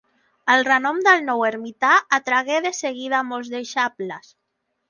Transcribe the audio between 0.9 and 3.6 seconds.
del nou ermità atragué de seguida molts